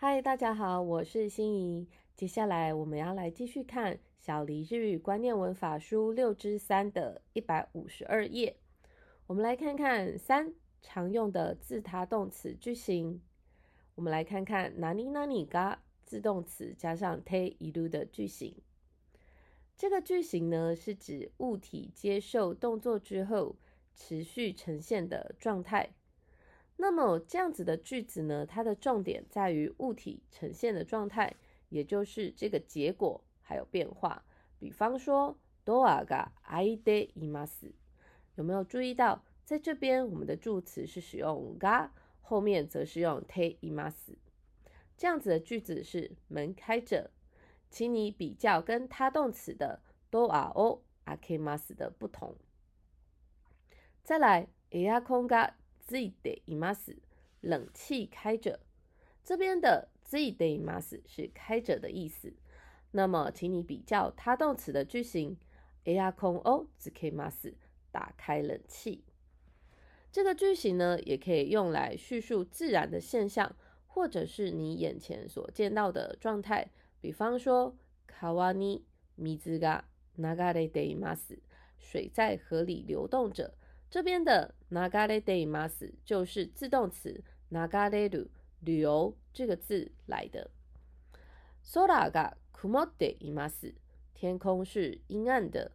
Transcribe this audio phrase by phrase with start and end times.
[0.00, 1.88] 嗨，大家好，我是心怡。
[2.14, 8.58] 接下来我们要来继续看《小黎日语观念文法书》六之三的一百五十二页。
[9.26, 13.20] 我们来看看三常用的自他动词句型。
[13.96, 18.54] 我们来看看哪里哪里嘎自动词加上 te 一路的句型。
[19.76, 23.56] 这个句型呢，是指物体接受动作之后
[23.96, 25.90] 持续呈现的状态。
[26.77, 31.35] 那么这样子的句子呢，它的重点在于物体呈现的状态，
[31.69, 34.23] 也就是这个结果还有变化。
[34.59, 37.73] 比方说ドアが開いています，
[38.35, 41.89] 有没有注意到，在这边我们的助词是使用が，
[42.21, 44.15] 后面则是用ています。
[44.97, 47.11] 这样子的句子是门开着，
[47.69, 49.81] 请你比较跟他动词的
[50.11, 52.35] ドアを開けます的不同。
[54.03, 55.01] 再来エア
[55.87, 56.95] コンが z de imas
[57.41, 58.59] 冷气开着，
[59.23, 62.33] 这边的 z de imas 是开着的意思。
[62.91, 65.37] 那么，请你比较他动词的句型，
[65.85, 67.53] air con o z k mas
[67.91, 69.03] 打开冷气。
[70.11, 73.55] 这个句型呢，也可以用来叙述自然的现象，
[73.87, 76.69] 或者是你眼前所见到的状态。
[77.01, 77.75] 比方说，
[78.07, 78.83] kawa ni
[79.17, 79.81] mizu ga
[80.17, 81.39] nagare de imas
[81.79, 83.55] 水在河里流动着。
[83.90, 88.28] 这边的 nagare de mas 就是自动词 nagare u
[88.60, 90.50] 旅游这个字来的。
[91.64, 93.74] sora ga kumode imas
[94.12, 95.72] 天空是阴暗的。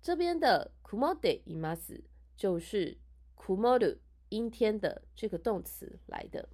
[0.00, 2.02] 这边的 kumode imas
[2.36, 2.98] 就是
[3.36, 3.98] kumoru
[4.28, 6.48] 阴天的这个动词来的。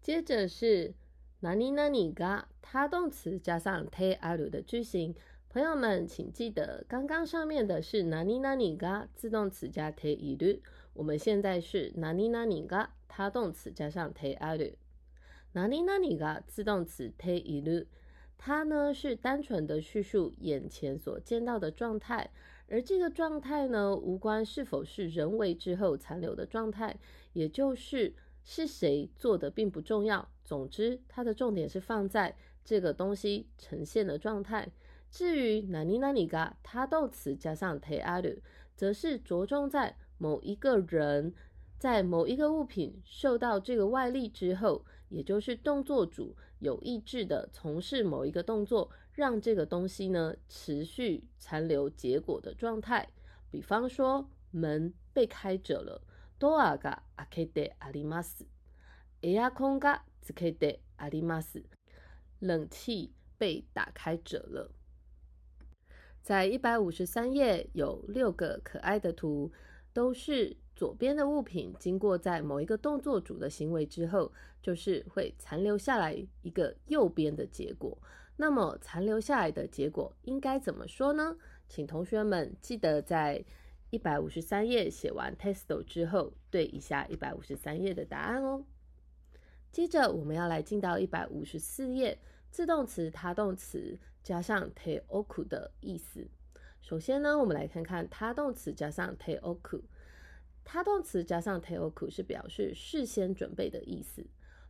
[0.00, 0.94] 接着是
[1.40, 5.14] nani nani ga 他动词加上 te aru 的句型。
[5.58, 10.60] 朋友们，请记得，刚刚上面的是哪里哪里嘎自动词加 te iru，
[10.92, 14.74] 我们现在是哪里哪里嘎他动词加上 te aru。
[15.54, 17.86] 哪里哪里嘎自动词 te iru，
[18.36, 22.30] 它呢是单纯的叙述眼前所见到的状态，
[22.68, 26.96] 而这个状态呢无关是否是人为之后残留的状态，
[27.32, 28.14] 也就是
[28.44, 30.28] 是谁做的并不重要。
[30.44, 34.68] 总之，它的重点是放在这个东西呈现的状态。
[35.10, 38.40] 至于哪里哪里嘎，他动词加上 te aru，
[38.76, 41.34] 则是着重在某一个人
[41.78, 53.08] 在某一个物品受到这个外力之后，也就是动作主有意志的从事某一个动作，让这个东西呢持续残留结果的状态。
[53.50, 56.02] 比方说，门被开着了
[56.38, 61.62] ，door ga akete arimas，air con ga zukete arimas，
[62.40, 64.70] 冷气被打开着了。
[66.28, 69.50] 在一百五十三页有六个可爱的图，
[69.94, 74.30] 都是左边的物品经过在某一个动作组的行为之后，
[74.60, 77.96] 就是会残留下来一个右边的结果。
[78.36, 81.34] 那么残留下来的结果应该怎么说呢？
[81.66, 83.42] 请同学们记得在
[83.88, 88.62] 一百五十三页写完 testo 之后，对一下一百五十三页的答案哦。
[89.72, 92.18] 接着我们要来进到一百五十四页。
[92.49, 96.27] 自动词他动词加上 te oku 的意思。
[96.81, 99.81] 首先呢，我们来看看他动词加上 te oku。
[100.63, 104.25] 他动词加上 te oku 是表示事先准备的意思。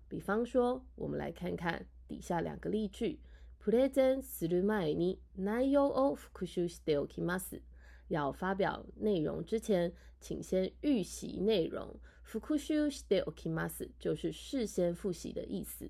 [0.07, 3.19] 比方说，我们来看看底下两个例句。
[3.59, 7.61] プレゼンする前に内容を復習しておきます。
[8.09, 11.99] 要发表内容之前，请先预习内容。
[12.25, 15.89] 復習しておきます就是事先复习的意思。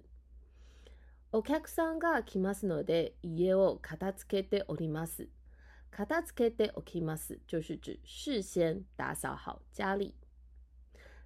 [1.32, 5.30] お客さんが来ますので家を片付けております。
[5.90, 10.16] 片付けておきます就是指事先打扫好家里。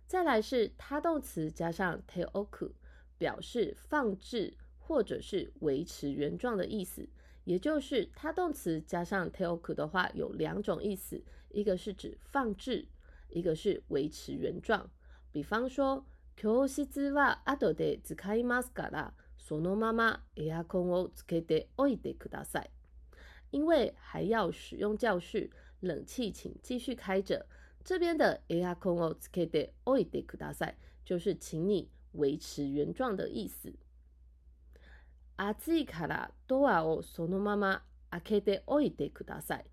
[0.08, 2.72] 再来是他动词加上 te oku，
[3.18, 7.10] 表示放置或者是维持原状的意思。
[7.44, 12.88] 也就是他动词加上 te oku 的话，有两种意思，一个是指放置，
[13.30, 14.90] 一个是维持原状。
[15.32, 16.06] 比方说，
[16.36, 19.14] 教室は後で使いますから。
[19.42, 22.70] そのままエアコンをつけておいてください。
[23.52, 25.50] 因为还要使用教室，
[25.80, 27.46] 冷气请继续开着。
[27.84, 30.76] 这边的エアコンをつけておいてください，
[31.06, 33.74] 就是请你维持原状的意思。
[35.38, 39.66] 暑いからドアをそのまま開けておいてください。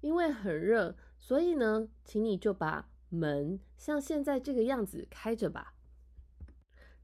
[0.00, 5.74] 因为很热，所以呢，请你就把门像现在这个样子开着吧。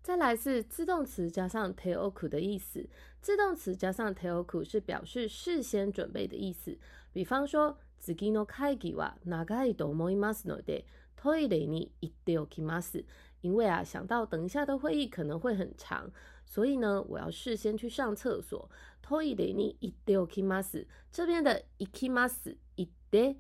[0.09, 2.89] 再来是自动词加上 te oku 的意思。
[3.21, 6.79] 自动词加上 te oku 是表示事先准备的意思。
[7.13, 10.85] 比方说，次の会議は長いと思いますので、
[11.17, 13.05] トイレに行っておきます。
[13.41, 16.11] 因为啊，想到等一下的会议可能会很长，
[16.45, 18.69] 所以呢，我要事先去上厕所。
[19.01, 20.87] トイレに行っておきます。
[21.11, 23.37] 这边的行きます行って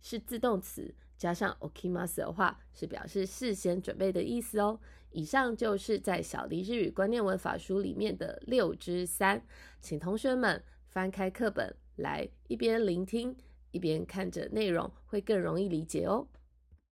[0.00, 4.80] 是自动词，加上おきます的话，是表示事先准备的意思哦。
[5.13, 9.41] 以上就是在小黎日语观念文法书里面的六之三，
[9.79, 13.35] 请同学们翻开课本来，一边聆听，
[13.71, 16.27] 一边看着内容，会更容易理解哦。